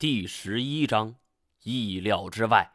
[0.00, 1.16] 第十一章，
[1.62, 2.70] 意料之外。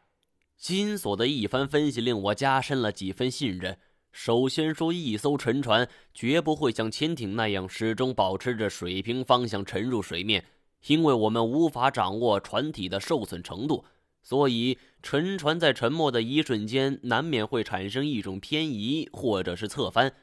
[0.60, 3.80] 金锁的一番分析令我加深了几分信任。
[4.12, 10.46] 首先说，一艘沉船绝不会像潜艇那样始终保持着水平方向沉入水面，
[10.86, 13.84] 因为我们无法掌握船体的受损程度，
[14.22, 20.14] 所以沉船在沉没的一瞬间难免会产生一种偏移或者是侧翻。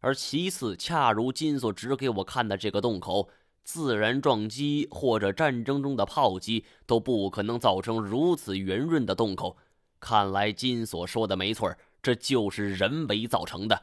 [0.00, 3.30] 而其次，恰如金锁指给我看的这个洞口。
[3.64, 9.56] 自然撞击或者战争中的炮击都不可能造成如此圆润的洞口。
[10.00, 11.72] 看来金锁说的没错，
[12.02, 13.82] 这就是人为造成的。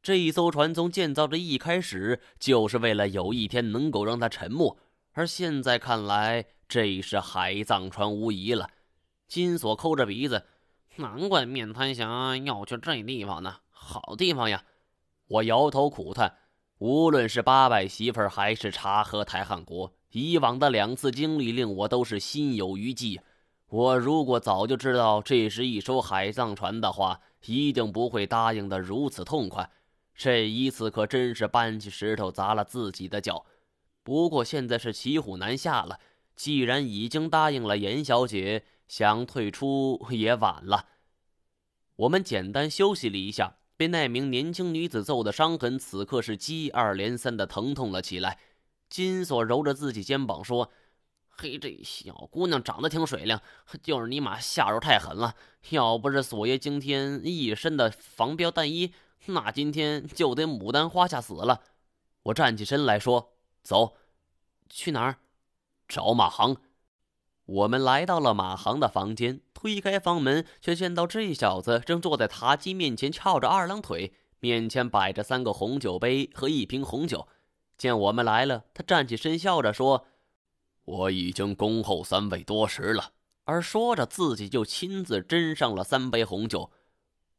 [0.00, 4.78] 这一艘船从建造的一开始就是为了有一天能够让它沉没，
[5.12, 8.70] 而现在看来，这是海葬船无疑了。
[9.26, 10.44] 金锁抠着鼻子，
[10.96, 14.64] 难怪面瘫侠要去这地方呢，好地方呀！
[15.26, 16.38] 我摇头苦叹。
[16.78, 23.20] 无论是八百媳妇儿，还是察合台汗国，以往的两次经历令我都是心有余悸。
[23.66, 29.70] 我如果早就知道这是一艘海葬船的话，一定不会答应的如此痛快。
[30.14, 33.44] 这一次可真是搬起石头砸了自己的脚。
[34.02, 35.98] 不过现在是骑虎难下了，
[36.34, 40.86] 既然已经答应了严小姐，想退出也晚了。
[41.96, 43.57] 我们简单休息了一下。
[43.78, 48.40] 被那名年轻女子揍的伤痕，此刻是接二连三的疼痛了起来。
[48.90, 50.72] 金锁揉着自己肩膀说
[51.30, 53.38] ：“嘿，这小姑娘长得挺水灵，
[53.80, 55.36] 就是尼玛下手太狠了。
[55.70, 58.92] 要不是锁爷今天一身的防镖弹衣，
[59.26, 61.62] 那今天就得牡丹花下死了。”
[62.24, 63.30] 我站起身来说
[63.62, 63.96] ：“走，
[64.68, 65.18] 去哪儿？
[65.86, 66.56] 找马航。”
[67.48, 69.40] 我们来到了马航的房间。
[69.54, 77.26] 推开房门，却见到这小子正坐在茶几面前翘着二郎腿，面前摆着三个红酒杯和一瓶红酒。
[77.76, 80.06] 见我们来了，他站起身，笑着说
[80.84, 83.12] ：“我已经恭候三位多时了。”
[83.44, 86.70] 而说着，自己就亲自斟上了三杯红酒。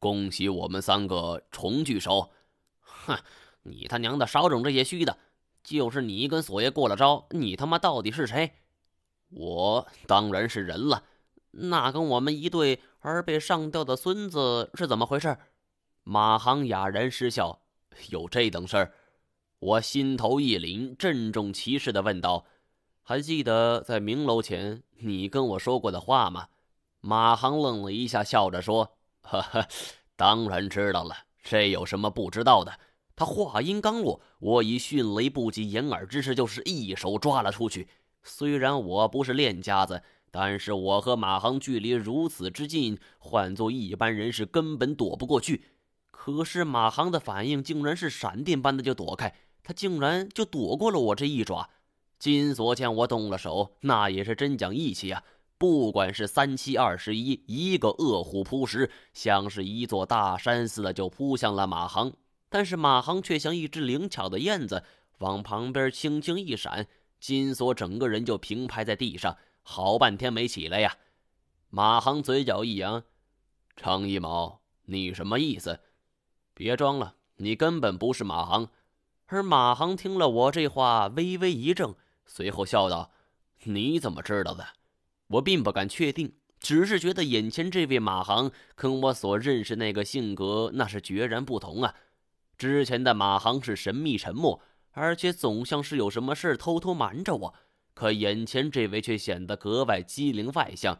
[0.00, 2.30] 恭喜我们三个重聚首！
[2.80, 3.16] 哼，
[3.62, 5.16] 你他娘的少整这些虚的！
[5.62, 8.52] 就是你跟索爷过了招，你他妈到底是谁？
[9.30, 11.04] 我当然是人了。
[11.52, 15.36] 那跟我们一对而被上吊的孙子是怎么回事？
[16.04, 17.62] 马航哑然失笑
[18.10, 18.94] ：“有这等事儿？”
[19.60, 22.46] 我心头一凛，郑重其事的问道
[23.02, 26.48] ：“还记得在明楼前你跟我说过的话吗？”
[27.02, 29.68] 马航愣了一下，笑着说：“呵呵，
[30.16, 31.14] 当然知道了。
[31.42, 32.72] 这有什么不知道的？”
[33.14, 37.88] 他话音刚落，我以迅雷不及掩耳之势，就是一手抓了出去。
[38.22, 40.02] 虽然我不是练家子。
[40.32, 45.64] 但是我和马航距离如此之近，换做一般人是根本躲不过去。
[46.12, 51.68] 可是马航的反应竟然是闪电般的就躲开，他竟然就躲过了我这一爪。
[52.20, 55.24] 金锁见我动了手，那也是真讲义气啊！
[55.58, 62.12] 不管是三七二十一，一个饿虎扑食，像是一座大山似的就扑向了马航。
[62.48, 64.84] 但是马航却像一只灵巧的燕子，
[65.18, 66.86] 往旁边轻轻一闪，
[67.20, 69.36] 金锁整个人就平拍在地上。
[69.62, 70.96] 好半天没起来呀！
[71.68, 73.04] 马航嘴角一扬
[73.76, 75.78] ：“程一毛，你什么意思？
[76.54, 78.68] 别装了，你根本不是马航。”
[79.26, 81.94] 而马航听了我这话，微微一怔，
[82.26, 83.12] 随后笑道
[83.64, 84.66] ：“你怎么知道的？”
[85.28, 91.94] 我并不敢确定，只是觉得眼前这位马航跟我所认识那个性格那是决然不同啊！
[92.58, 94.60] 之前的马航是神秘沉默，
[94.92, 97.54] 而且总像是有什么事偷偷瞒着我。
[97.94, 100.98] 可眼前这位却显得格外机灵外向。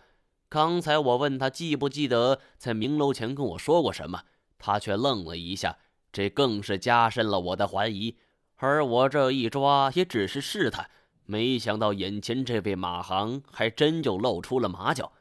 [0.48, 4.24] 刚才我问他记不记得在明楼前跟我说过什么，
[4.58, 5.78] 他却愣了一下，
[6.12, 8.16] 这更是加深了我的怀疑。
[8.56, 10.90] 而我这一抓也只是试探，
[11.24, 15.12] 没想到眼前这位马航还真就露出了马脚。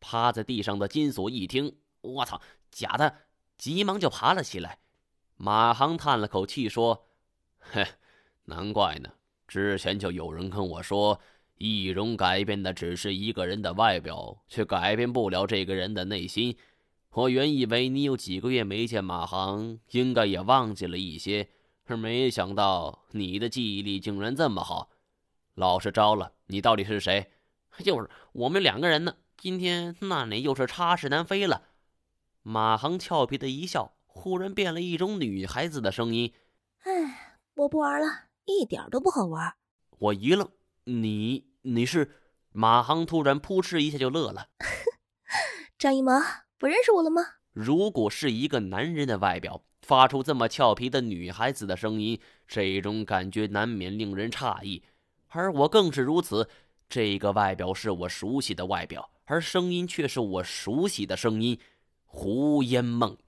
[0.00, 3.14] 趴在地上的金锁一听，我操，假的！
[3.56, 4.80] 急忙就爬了起来。
[5.36, 7.06] 马航叹了口气说
[7.58, 7.86] ：“嘿，
[8.44, 9.10] 难怪呢。”
[9.48, 11.18] 之前就有人跟我说，
[11.56, 16.56] 易容改变的只是一个人的外表，却改变不了这个人的内心。
[17.12, 21.48] 我原以为你有几个月没见马航，应该也忘记了一些，
[21.86, 24.90] 而没想到你的记忆力竟然这么好。
[25.54, 27.30] 老实招了，你到底是谁？
[27.82, 29.14] 就是我们两个人呢。
[29.36, 31.62] 今天那你又是插翅难飞了。
[32.42, 36.32] 马航俏皮的一笑，忽然变了一种女孩子的声音
[36.82, 37.27] ：“哎，
[37.58, 38.06] 我不玩了。”
[38.46, 39.54] 一点都不好玩。
[39.98, 40.48] 我一愣，
[40.84, 42.10] 你你是
[42.52, 43.04] 马航？
[43.04, 44.48] 突然扑哧一下就乐了。
[45.78, 46.22] 张一萌，
[46.56, 47.22] 不认识我了吗？
[47.52, 54.82] 如果是一个男人的外表，发出这么俏皮的女孩子的声音，这种感觉难免令人诧异。
[55.28, 56.48] 而我更是如此。
[56.88, 61.60] 这个外表是我熟悉的外表，而声音却是我熟悉的声音。
[62.06, 63.18] 胡烟梦。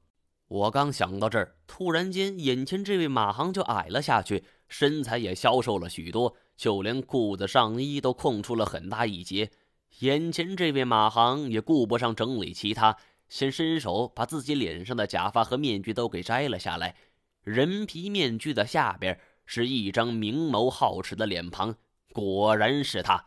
[0.50, 9.52] 我刚想到这儿，突然间，眼前这位马航就矮了下去，身材也消瘦了许多，就连裤子上衣都空出了很大一截。
[10.00, 12.96] 眼前这位马航也顾不上整理其他，
[13.28, 16.96] 先伸手把自己脸上的假发和面具都给摘了下来。
[17.44, 21.76] 人皮面具的下边是一张明眸皓齿的脸庞，
[22.12, 23.26] 果然是他。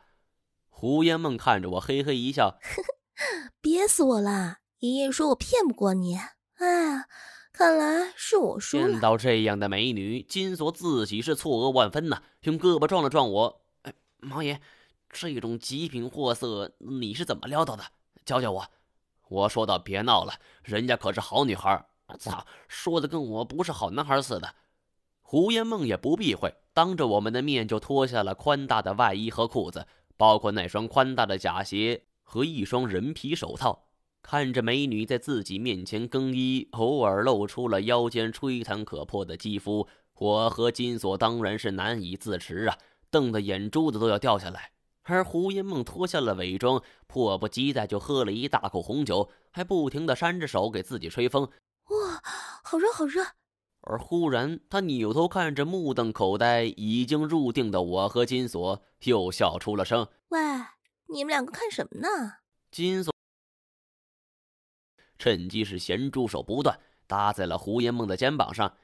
[0.68, 2.60] 胡烟梦看着我，嘿嘿一笑
[3.62, 4.58] ：“憋死我了！
[4.80, 6.18] 爷爷说我骗不过你。”
[6.58, 7.08] 哎，
[7.52, 8.88] 看来是我输了。
[8.88, 13.62] 见到这样的美女，金锁自己是错愕万分呐，用胳膊撞了撞我。
[13.84, 14.60] 哎，毛爷，
[15.10, 17.84] 这种极品货色你是怎么撩到的？
[18.26, 18.66] 教教我。
[19.30, 20.34] 我说道：“别闹了，
[20.64, 21.86] 人家可是好女孩。”
[22.20, 24.56] 操，说的跟我不是好男孩似的。
[25.22, 33.88] 胡烟梦也不避讳，当着我们的面就脱下了宽大的外衣和裤子，包括那双宽大的假鞋和一双人皮手套。
[34.24, 39.86] 看着美女在自己面前更衣，偶尔露出了腰间吹弹可破的肌肤，
[40.16, 42.78] 我和金锁当然是难以自持啊，
[43.12, 44.72] 瞪得眼珠子都要掉下来。
[45.04, 51.44] 而胡因梦脱下了伪装，迫不及待就喝了一大口红酒，还不停的扇着手给自己吹风。
[51.90, 52.22] 哇，
[52.64, 53.22] 好热好热！
[53.82, 60.40] 而忽然，他扭头看着目瞪口呆、已经入定的我和金锁，又笑出了声：“喂，
[61.10, 62.08] 你们两个看什么呢？”
[62.72, 63.13] 金锁。
[65.24, 66.78] 趁机是咸猪手不断，
[67.08, 68.76] 搭在了胡烟梦的肩膀上。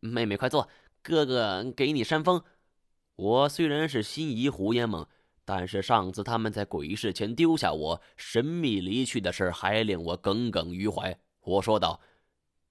[0.00, 0.66] 妹妹快坐，
[1.02, 2.42] 哥哥给你扇风。
[3.16, 5.06] 我虽然是心仪胡烟梦，
[5.44, 11.14] 但是上次他们在鬼市前丢下我，神秘离去的事还令我耿耿于怀。
[11.42, 12.00] 我说道：“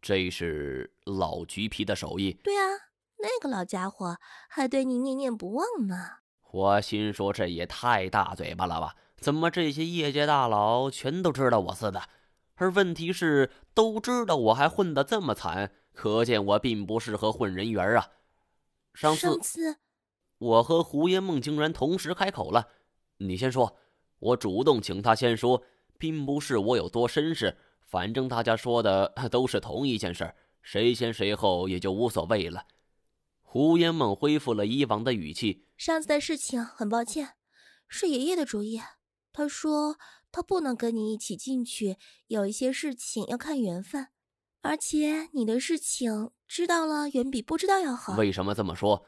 [0.01, 2.65] 这是老橘皮的手艺。”对啊，
[3.19, 4.18] 那个老家伙
[4.50, 5.95] 还对你念念不忘呢。
[6.50, 8.95] 我心说这也太大嘴巴了吧？
[9.18, 12.01] 怎么这些业界大佬全都知道我似的？
[12.55, 18.11] 而问题是，都知道我还混得这么惨，可见我并不适合混人缘啊。
[18.94, 19.77] 上次，
[20.38, 22.67] 我和胡烟梦竟然同时开口了。
[23.17, 23.75] 你先说，
[24.19, 25.63] 我主动请他先说，
[25.97, 32.67] 并不是我有多绅士，反正大家说的都是同一件事，谁先谁后也就无所谓了。
[33.41, 37.33] 胡烟梦恢复了以往的语气：上次的事情很抱歉，
[37.88, 38.79] 是爷爷的主意。
[39.31, 39.97] 他说。
[40.33, 41.95] 他不能跟你一起进去，
[42.25, 44.07] 有一些事情要看缘分，
[44.62, 48.15] 而且你的事情知道了远比不知道要好。
[48.15, 49.06] 为什么这么说？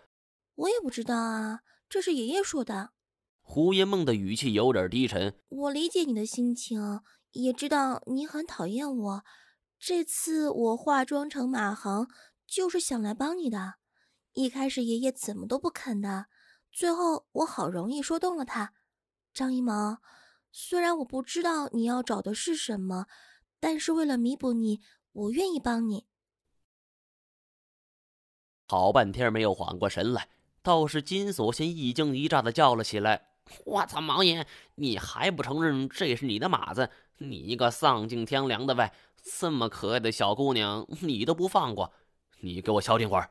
[0.54, 2.92] 我也不知道啊，这是爷爷说的。
[3.42, 5.34] 胡烟梦的语气有点低沉。
[5.50, 7.02] 我理解你的心情，
[7.32, 9.24] 也知道你很讨厌我。
[9.80, 12.08] 这次我化妆成马航，
[12.46, 13.76] 就是想来帮你的。
[14.34, 16.28] 一开始爷爷怎么都不肯的，
[16.72, 18.74] 最后我好容易说动了他。
[19.34, 19.98] 张一毛。
[20.58, 23.08] 虽然我不知道你要找的是什么，
[23.60, 24.80] 但是为了弥补你，
[25.12, 26.06] 我愿意帮你。
[28.70, 30.30] 好半天没有缓过神来，
[30.64, 33.28] 倒是金锁先一惊一乍的叫了起来
[33.68, 36.90] ：“我操，毛爷，你还不承认这是你的马子？
[37.18, 41.92] 你一个丧尽天良的呗，这么可爱的小姑娘，你都不放过？
[42.40, 43.30] 你给我消停会儿！”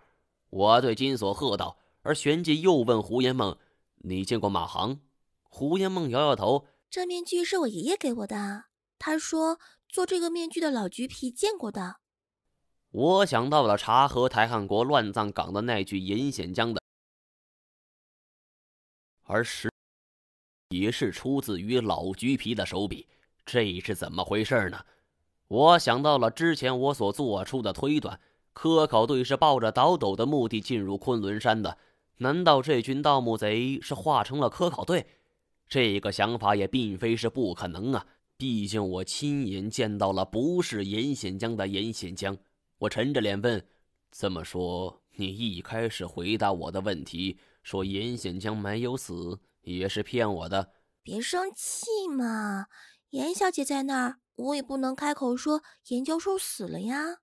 [0.50, 1.78] 我对金锁喝道。
[2.02, 3.56] 而旋即又问胡延梦
[4.04, 5.00] ：“你见过马航？”
[5.48, 6.66] 胡延梦摇摇头。
[6.94, 8.66] 这面具是我爷爷给我的，
[9.00, 11.96] 他说做这个面具的老橘皮见过的。
[12.92, 16.80] 我想到了查核台汉国乱葬岗的那具银显江的，
[19.24, 19.68] 而实
[20.68, 23.08] 也是出自于老橘皮的手笔，
[23.44, 24.86] 这是怎么回事呢？
[25.48, 28.20] 我想到了之前我所做出的推断，
[28.52, 31.76] 科考队是抱着倒斗的目的进入昆仑山的，
[32.18, 35.04] 难道这群盗墓贼是化成了科考队？
[35.74, 38.06] 这个想法也并非是不可能啊！
[38.36, 42.38] 毕竟我亲眼见到了不是严显江的严显江。
[42.78, 43.66] 我沉着脸问
[44.12, 50.70] ：“这么说，你一开始回答我的问题，说严显江没有死，也是骗我的？”
[51.02, 52.66] 别生气嘛，
[53.10, 57.16] 严小姐在那儿，我也不能开口说严教授死了呀。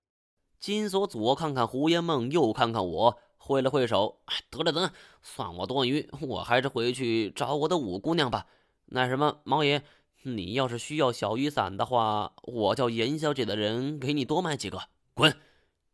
[0.60, 3.18] 金锁左看看胡延梦，右看看我。
[3.52, 4.18] 挥了挥手，
[4.50, 4.92] 得了得了，
[5.22, 8.46] 算我多余，我还是回去找我的五姑娘吧。
[8.86, 9.82] 那什么，毛爷，
[10.22, 14.82] 你要是需要小雨伞的话，我叫严小姐的人给你多买几个。
[15.14, 15.36] 滚！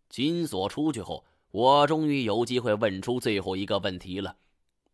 [0.09, 4.37] 金锁出去后，我终于有机会问出最后一个问题了：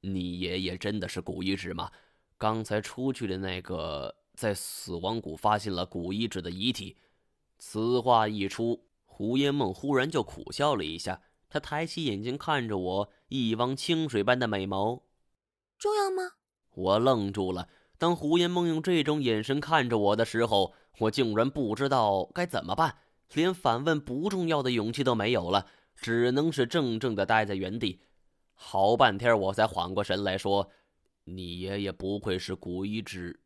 [0.01, 1.91] 你爷爷真的是古遗址吗？
[2.39, 6.97] 刚才出去的那个在死亡谷发现了古遗址的遗体。
[7.59, 11.21] 此话一出，胡烟梦忽然就苦笑了一下。
[11.55, 15.03] 他抬起眼睛看着我，一汪清水般的美眸。
[15.79, 16.33] 重要吗？
[16.73, 17.69] 我愣住了。
[17.97, 22.97] 当胡言梦用这种眼神看着我的时候，我竟然不知道该怎么办，
[23.35, 28.01] 连反问不重要的勇气都没有了，只能是怔怔的待在原地。
[28.55, 30.69] 好半天，我才缓过神来说
[31.23, 33.39] ：“你爷爷不愧是古一之。”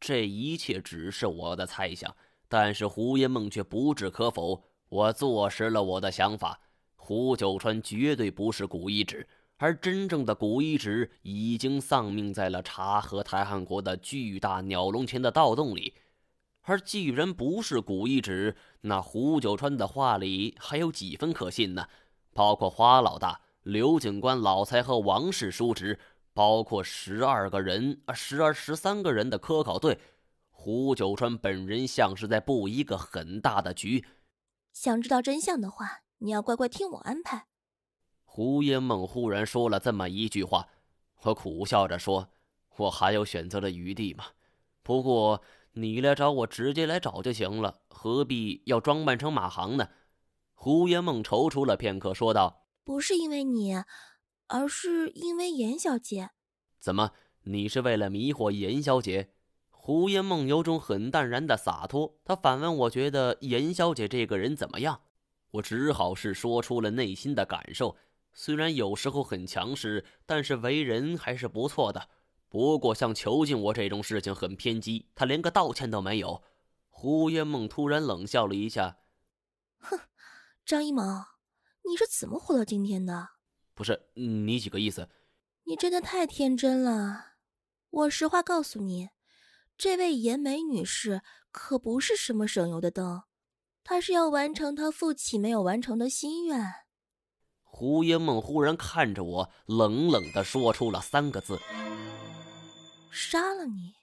[0.00, 2.12] 这一切只是我的猜想，
[2.48, 4.64] 但是胡言梦却不置可否。
[4.88, 6.60] 我坐实了我的想法：
[7.12, 9.28] 胡九川绝对不是古一指。
[9.58, 15.92] 而真正的古一指已经丧命在了茶和台汉国的巨大鸟笼前的盗洞里。
[16.62, 21.86] 而既然不是古一指，那胡九川的话里还有几分可信呢？
[22.32, 25.98] 包括花老大、刘警官、老财和王氏叔侄，
[26.32, 30.00] 包括十二个人、十二、十三个人的科考队，
[30.48, 34.06] 胡九川本人像是在布一个很大的局。
[34.72, 37.48] 想知道真相的话，你要乖乖听我安排。
[38.24, 40.68] 胡烟梦忽然说了这么一句话，
[41.22, 42.30] 我苦笑着说
[42.78, 44.26] ：“我还有选择的余地吗？
[44.82, 49.88] 不过你来找我，直接来找就行了，何必要装扮成马航呢？”
[50.54, 53.74] 胡烟梦踌躇了片刻，说道：“不是因为你，
[54.46, 56.30] 而是因为严小姐。
[56.78, 57.10] 怎么？
[57.44, 59.32] 你是为了迷惑严小姐？”
[59.70, 62.20] 胡烟梦有种很淡然的洒脱。
[62.24, 65.00] 他反问：“我觉得严小姐这个人怎么样？”
[65.52, 67.96] 我只好是说出了内心的感受。
[68.34, 72.08] 虽然有时候很强势，但是为人还是不错的。
[72.48, 76.42] 不过像囚禁我这种事情很偏激，他连个道歉都没有。
[76.88, 78.98] 胡烟梦突然冷笑了一下
[79.80, 80.00] ：“哼，
[80.64, 81.24] 张一萌，
[81.88, 83.30] 你是怎么活到今天的？
[83.74, 85.08] 不是你几个意思？
[85.64, 87.34] 你真的太天真了。
[87.90, 89.10] 我实话告诉你，
[89.76, 93.22] 这位严美女士可不是什么省油的灯，
[93.84, 96.74] 她是要完成他父亲没有完成的心愿。”
[97.62, 101.58] 胡因梦忽然看着我，冷冷的说出了三个字
[103.10, 103.94] ：“杀了你。”